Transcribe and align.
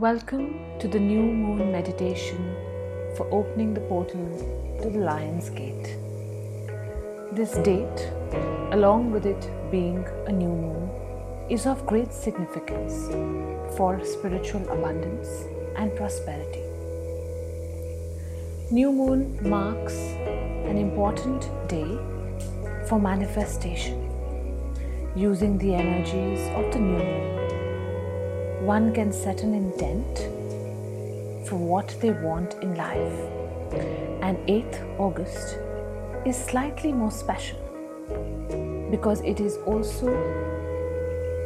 Welcome 0.00 0.78
to 0.78 0.88
the 0.88 0.98
new 0.98 1.20
moon 1.20 1.72
meditation 1.72 2.56
for 3.18 3.28
opening 3.30 3.74
the 3.74 3.82
portal 3.82 4.78
to 4.80 4.88
the 4.88 4.98
Lion's 4.98 5.50
Gate. 5.50 5.98
This 7.32 7.52
date, 7.58 8.08
along 8.72 9.10
with 9.10 9.26
it 9.26 9.50
being 9.70 10.02
a 10.26 10.32
new 10.32 10.48
moon, 10.48 10.88
is 11.50 11.66
of 11.66 11.84
great 11.84 12.14
significance 12.14 12.94
for 13.76 14.02
spiritual 14.02 14.62
abundance 14.70 15.28
and 15.76 15.94
prosperity. 15.94 16.64
New 18.70 18.90
moon 18.92 19.38
marks 19.46 19.98
an 20.70 20.78
important 20.78 21.42
day 21.68 21.98
for 22.88 22.98
manifestation 22.98 24.08
using 25.14 25.58
the 25.58 25.74
energies 25.74 26.40
of 26.56 26.72
the 26.72 26.78
new 26.78 27.04
moon 27.04 27.39
one 28.70 28.92
can 28.94 29.12
set 29.12 29.42
an 29.42 29.52
intent 29.52 30.18
for 31.48 31.56
what 31.56 31.88
they 32.00 32.12
want 32.26 32.54
in 32.62 32.76
life. 32.76 33.16
And 34.26 34.38
8th 34.46 34.78
August 35.06 35.58
is 36.24 36.36
slightly 36.36 36.92
more 36.92 37.10
special 37.10 37.58
because 38.92 39.22
it 39.22 39.40
is 39.40 39.56
also 39.72 40.06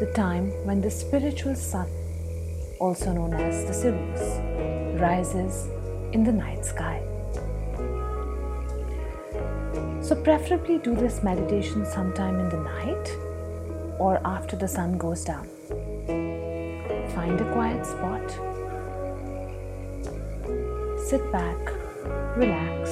the 0.01 0.11
time 0.15 0.51
when 0.67 0.83
the 0.83 0.91
spiritual 0.91 1.55
sun, 1.55 1.89
also 2.79 3.11
known 3.15 3.33
as 3.33 3.65
the 3.69 3.73
Sirius, 3.73 5.01
rises 5.01 5.67
in 6.13 6.25
the 6.25 6.33
night 6.45 6.63
sky. 6.75 7.01
So, 10.03 10.15
preferably 10.23 10.77
do 10.77 10.95
this 10.95 11.23
meditation 11.23 11.87
sometime 11.87 12.39
in 12.39 12.49
the 12.51 12.63
night 12.77 13.07
or 13.99 14.21
after 14.37 14.57
the 14.57 14.69
sun 14.69 14.99
goes 14.99 15.25
down. 15.25 15.54
Find 17.25 17.41
a 17.41 17.53
quiet 17.55 17.87
spot. 17.87 18.31
Sit 21.01 21.33
back, 21.33 21.57
relax, 22.37 22.91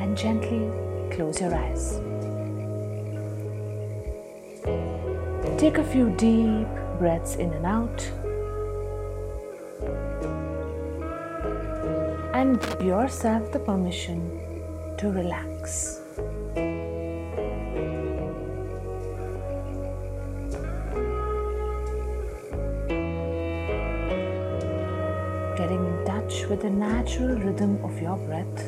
and 0.00 0.16
gently 0.16 0.70
close 1.14 1.42
your 1.42 1.54
eyes. 1.54 2.00
Take 5.58 5.76
a 5.76 5.84
few 5.84 6.08
deep 6.16 6.68
breaths 6.98 7.36
in 7.36 7.52
and 7.52 7.66
out. 7.66 8.00
And 12.32 12.58
give 12.62 12.80
yourself 12.82 13.52
the 13.52 13.58
permission 13.58 14.40
to 14.96 15.10
relax. 15.10 16.00
Getting 25.62 25.84
in 25.86 26.04
touch 26.04 26.44
with 26.50 26.62
the 26.62 26.70
natural 26.70 27.38
rhythm 27.38 27.72
of 27.84 28.02
your 28.02 28.16
breath. 28.28 28.62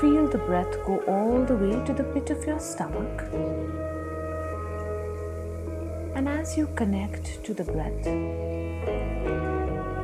Feel 0.00 0.26
the 0.28 0.42
breath 0.48 0.74
go 0.84 0.98
all 1.14 1.42
the 1.50 1.56
way 1.62 1.82
to 1.86 1.94
the 1.94 2.04
pit 2.12 2.28
of 2.28 2.44
your 2.44 2.60
stomach. 2.60 3.22
And 6.14 6.28
as 6.28 6.58
you 6.58 6.66
connect 6.74 7.42
to 7.44 7.54
the 7.54 7.64
breath, 7.64 8.04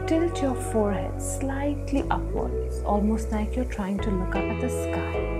tilt 0.09 0.41
your 0.41 0.55
forehead 0.73 1.21
slightly 1.21 2.03
upwards, 2.11 2.81
almost 2.85 3.31
like 3.31 3.55
you're 3.55 3.73
trying 3.77 3.99
to 3.99 4.11
look 4.11 4.35
up 4.35 4.45
at 4.55 4.61
the 4.63 4.71
sky. 4.71 5.38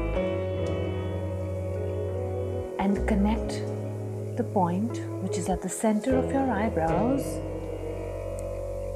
The 4.39 4.45
point 4.45 5.01
which 5.21 5.37
is 5.37 5.49
at 5.49 5.61
the 5.63 5.69
center 5.69 6.17
of 6.17 6.31
your 6.31 6.49
eyebrows 6.49 7.25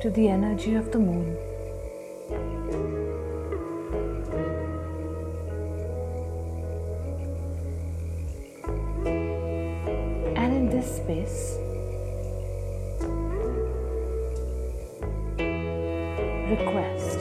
to 0.00 0.08
the 0.08 0.28
energy 0.28 0.76
of 0.76 0.92
the 0.92 1.00
moon. 1.00 1.36
And 10.36 10.54
in 10.54 10.70
this 10.70 10.98
space, 10.98 11.58
request 16.54 17.18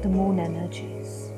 the 0.00 0.08
moon 0.08 0.40
energies, 0.40 1.32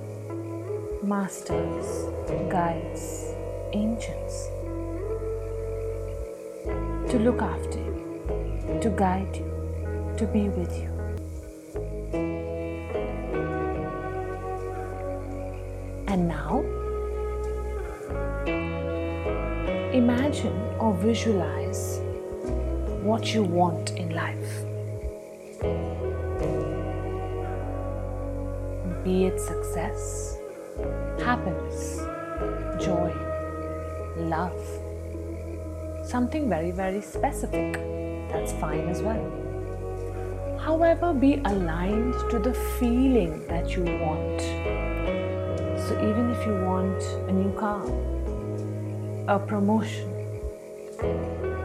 masters, 1.02 2.06
guides, 2.48 3.34
angels 3.72 4.48
to 7.10 7.18
look 7.18 7.40
after 7.40 7.78
you, 7.78 8.78
to 8.82 8.90
guide 8.90 9.34
you, 9.34 10.14
to 10.18 10.26
be 10.26 10.48
with 10.48 10.76
you. 10.76 10.88
And 16.06 16.28
now, 16.28 16.60
imagine 19.92 20.56
or 20.78 20.94
visualize 20.94 22.00
what 23.02 23.32
you 23.32 23.42
want 23.42 23.90
in 23.92 24.10
life. 24.14 24.64
Be 29.04 29.26
it 29.26 29.40
success, 29.40 30.36
happiness, 31.18 32.00
joy, 32.84 33.27
love, 34.18 34.60
something 36.04 36.48
very, 36.48 36.70
very 36.70 37.00
specific. 37.00 37.74
That's 38.30 38.52
fine 38.52 38.88
as 38.88 39.02
well. 39.02 39.24
However, 40.58 41.14
be 41.14 41.40
aligned 41.44 42.14
to 42.30 42.38
the 42.38 42.52
feeling 42.78 43.46
that 43.48 43.76
you 43.76 43.84
want. 43.84 44.40
So, 45.86 45.94
even 46.02 46.30
if 46.30 46.46
you 46.46 46.54
want 46.64 47.02
a 47.28 47.32
new 47.32 47.52
car, 47.58 47.82
a 49.28 49.38
promotion, 49.38 50.12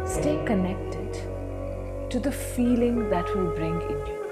stay 0.05 0.41
connected 0.45 1.11
to 2.09 2.19
the 2.19 2.31
feeling 2.31 3.09
that 3.09 3.25
will 3.35 3.53
bring 3.55 3.81
in 3.81 4.07
you. 4.07 4.23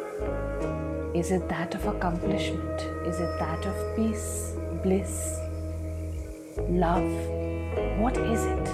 Is 1.16 1.32
it 1.32 1.50
that 1.50 1.76
of 1.76 1.86
accomplishment? 1.88 2.82
Is 3.06 3.20
it 3.20 3.40
that 3.40 3.66
of 3.66 3.96
peace, 3.98 4.56
bliss, 4.84 5.40
love? 6.70 7.41
What 7.98 8.18
is 8.18 8.46
it? 8.46 8.66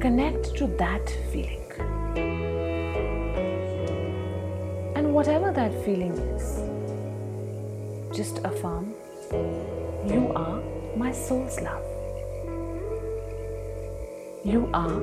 Connect 0.00 0.56
to 0.56 0.66
that 0.78 1.08
feeling. 1.30 1.62
And 4.96 5.14
whatever 5.14 5.52
that 5.52 5.72
feeling 5.84 6.12
is, 6.12 6.60
just 8.16 8.38
affirm 8.44 8.94
you 9.30 10.32
are 10.34 10.62
my 10.96 11.12
soul's 11.12 11.60
love. 11.60 11.84
You 14.44 14.70
are 14.72 15.00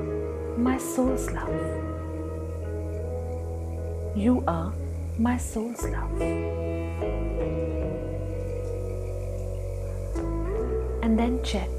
my 0.58 0.78
soul's 0.78 1.30
love. 1.30 1.54
You 4.16 4.42
are 4.48 4.72
my 5.18 5.36
soul's 5.36 5.84
love. 5.84 6.20
And 11.06 11.16
then 11.16 11.40
check 11.44 11.70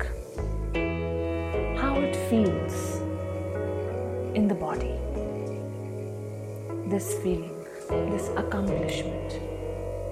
how 1.78 1.96
it 2.00 2.16
feels 2.30 3.02
in 4.34 4.48
the 4.48 4.56
body. 4.56 4.96
This 6.88 7.16
feeling, 7.16 7.54
this 7.90 8.30
accomplishment, 8.38 9.42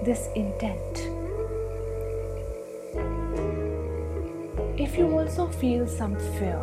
this 0.04 0.28
intent. 0.34 0.98
If 4.78 4.98
you 4.98 5.08
also 5.18 5.48
feel 5.48 5.86
some 5.86 6.16
fear 6.38 6.60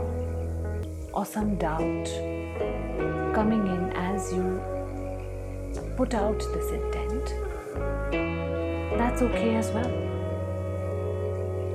or 1.11 1.25
some 1.25 1.55
doubt 1.55 2.05
coming 3.33 3.65
in 3.65 3.91
as 3.95 4.31
you 4.31 4.61
put 5.97 6.13
out 6.13 6.37
this 6.37 6.69
intent, 6.69 7.33
that's 8.99 9.23
okay 9.23 9.55
as 9.55 9.71
well. 9.71 10.12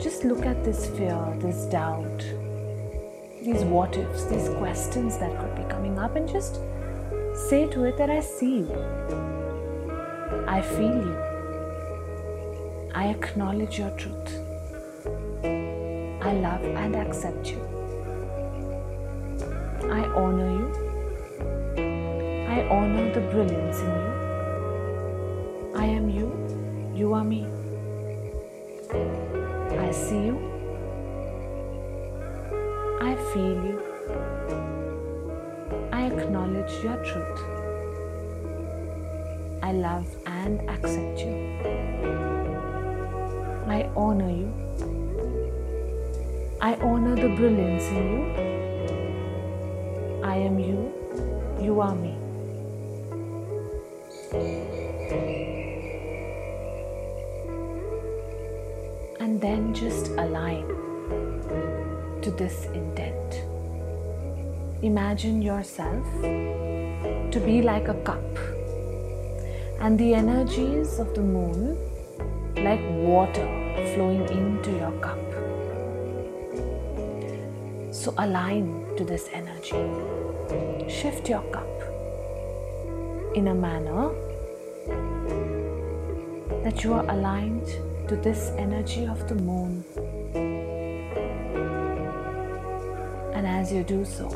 Just 0.00 0.22
look 0.24 0.46
at 0.46 0.62
this 0.64 0.86
fear, 0.86 1.18
this 1.38 1.64
doubt, 1.66 2.24
these 3.42 3.64
what 3.64 3.96
ifs, 3.96 4.24
these 4.26 4.48
questions 4.50 5.18
that 5.18 5.36
could 5.40 5.56
be 5.56 5.64
coming 5.64 5.98
up, 5.98 6.14
and 6.14 6.28
just 6.28 6.60
say 7.48 7.66
to 7.70 7.84
it 7.84 7.96
that 7.98 8.08
I 8.08 8.20
see 8.20 8.58
you, 8.58 8.84
I 10.46 10.62
feel 10.62 10.94
you, 11.08 11.16
I 12.94 13.08
acknowledge 13.08 13.78
your 13.78 13.90
truth, 13.90 14.38
I 15.42 16.32
love 16.32 16.62
and 16.62 16.94
accept 16.94 17.50
you, 17.50 17.60
I 19.90 20.06
honor 20.14 20.50
you, 20.58 20.68
I 22.48 22.68
honor 22.70 23.12
the 23.12 23.20
brilliance 23.32 23.80
in 23.80 23.86
you, 23.86 24.12
I 25.76 25.84
am 25.86 26.08
you, 26.08 26.32
you 26.94 27.12
are 27.14 27.24
me. 27.24 27.46
I 29.88 29.90
see 29.90 30.16
you, 30.16 30.36
I 33.00 33.14
feel 33.32 33.58
you. 33.68 33.80
I 35.90 36.08
acknowledge 36.08 36.72
your 36.84 36.96
truth. 37.02 37.40
I 39.62 39.72
love 39.72 40.06
and 40.26 40.60
accept 40.68 41.20
you. 41.20 41.36
I 43.66 43.88
honor 43.96 44.28
you. 44.28 44.52
I 46.60 46.74
honor 46.74 47.16
the 47.16 47.34
brilliance 47.34 47.84
in 47.84 48.12
you. 48.12 48.24
I 50.22 50.36
am 50.36 50.58
you. 50.58 50.92
You 51.62 51.80
are 51.80 51.94
me. 51.94 52.18
And 59.28 59.42
then 59.42 59.74
just 59.74 60.06
align 60.12 60.66
to 62.22 62.30
this 62.30 62.64
intent. 62.72 63.44
Imagine 64.82 65.42
yourself 65.42 66.06
to 66.22 67.42
be 67.44 67.60
like 67.60 67.88
a 67.88 67.94
cup 68.08 68.24
and 69.80 69.98
the 69.98 70.14
energies 70.14 70.98
of 70.98 71.14
the 71.14 71.20
moon 71.20 71.76
like 72.56 72.80
water 73.04 73.46
flowing 73.92 74.26
into 74.30 74.70
your 74.70 74.92
cup. 75.02 75.20
So 77.92 78.14
align 78.16 78.96
to 78.96 79.04
this 79.04 79.28
energy. 79.34 79.84
Shift 80.88 81.28
your 81.28 81.42
cup 81.52 81.68
in 83.34 83.48
a 83.48 83.54
manner 83.54 84.08
that 86.64 86.82
you 86.82 86.94
are 86.94 87.06
aligned 87.10 87.68
to 88.08 88.16
this 88.16 88.52
energy 88.56 89.06
of 89.06 89.28
the 89.28 89.34
moon. 89.34 89.84
And 93.34 93.46
as 93.46 93.70
you 93.70 93.84
do 93.84 94.02
so, 94.02 94.30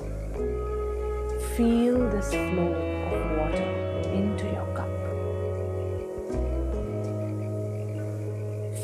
feel 1.57 1.99
this 2.11 2.29
flow 2.29 2.73
of 3.13 3.39
water 3.39 3.71
into 4.13 4.45
your 4.45 4.69
cup. 4.77 4.93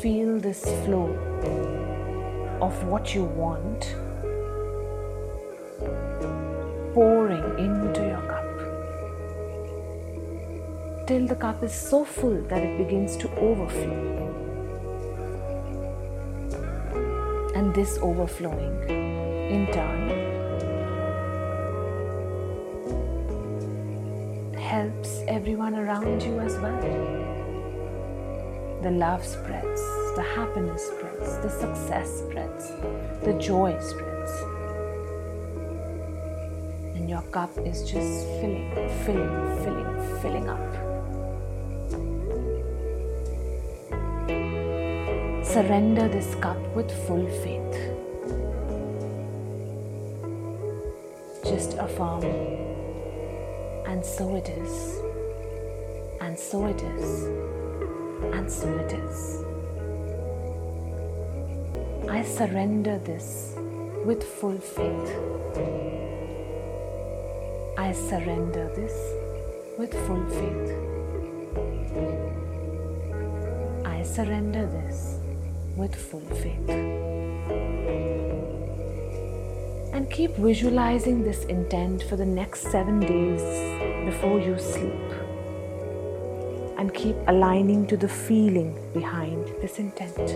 Feel 0.01 0.39
this 0.39 0.63
flow 0.85 1.09
of 2.59 2.83
what 2.85 3.13
you 3.13 3.25
want 3.25 3.95
pouring 6.95 7.43
into 7.59 8.01
your 8.01 8.21
cup 8.23 8.39
till 11.05 11.27
the 11.27 11.35
cup 11.35 11.63
is 11.63 11.73
so 11.73 12.03
full 12.03 12.41
that 12.49 12.63
it 12.63 12.77
begins 12.77 13.17
to 13.17 13.27
overflow. 13.37 14.28
And 17.59 17.75
this 17.75 17.97
overflowing, 18.01 18.87
in 18.87 19.67
turn, 19.73 20.07
helps 24.55 25.23
everyone 25.27 25.75
around 25.75 26.23
you 26.23 26.39
as 26.39 26.55
well. 26.59 26.79
The 28.81 28.91
love 28.91 29.25
spreads, 29.25 29.81
the 30.15 30.23
happiness 30.37 30.87
spreads, 30.87 31.37
the 31.39 31.49
success 31.49 32.09
spreads, 32.19 32.71
the 33.25 33.33
joy 33.33 33.77
spreads. 33.81 34.31
And 36.95 37.09
your 37.09 37.23
cup 37.23 37.51
is 37.65 37.81
just 37.81 38.25
filling, 38.39 38.71
filling, 39.03 39.63
filling, 39.65 40.21
filling 40.21 40.47
up. 40.47 40.78
Surrender 45.53 46.07
this 46.07 46.35
cup 46.35 46.59
with 46.75 46.91
full 47.07 47.25
faith. 47.41 47.75
Just 51.43 51.73
affirm, 51.73 52.23
and 53.87 54.05
so 54.05 54.35
it 54.35 54.47
is, 54.47 54.99
and 56.21 56.37
so 56.37 56.67
it 56.67 56.79
is, 56.83 57.23
and 58.31 58.51
so 58.51 58.69
it 58.77 58.93
is. 58.93 59.43
I 62.07 62.21
surrender 62.21 62.99
this 62.99 63.55
with 64.05 64.23
full 64.23 64.59
faith. 64.59 65.09
I 67.75 67.91
surrender 67.91 68.69
this 68.75 68.93
with 69.79 69.95
full 70.05 70.25
faith. 70.29 70.71
I 73.83 74.03
surrender 74.03 74.67
this 74.67 75.18
with 75.79 75.95
full 75.95 76.27
faith. 76.43 76.69
And 79.93 80.11
keep 80.11 80.35
visualizing 80.35 81.23
this 81.23 81.45
intent 81.45 82.03
for 82.03 82.17
the 82.17 82.25
next 82.25 82.63
seven 82.71 82.99
days 82.99 83.41
before 84.05 84.39
you 84.39 84.59
sleep. 84.59 85.09
And 86.77 86.93
keep 86.93 87.15
aligning 87.27 87.87
to 87.87 87.97
the 87.97 88.07
feeling 88.07 88.77
behind 88.93 89.47
this 89.61 89.79
intent. 89.79 90.29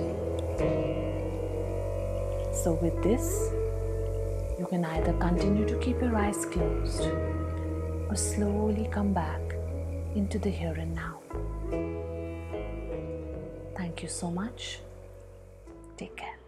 So, 2.64 2.80
with 2.82 3.02
this, 3.04 3.50
you 4.60 4.66
can 4.70 4.86
either 4.86 5.14
continue 5.14 5.68
to 5.68 5.78
keep 5.80 6.00
your 6.02 6.16
eyes 6.16 6.46
closed 6.46 7.02
or 8.10 8.16
slowly 8.16 8.88
come 8.92 9.14
back 9.14 9.42
into 10.16 10.40
the 10.40 10.50
here 10.50 10.76
and 10.78 10.96
now. 10.96 11.20
Thank 13.76 14.04
you 14.04 14.10
so 14.10 14.32
much. 14.32 14.80
Take 15.98 16.16
care. 16.18 16.43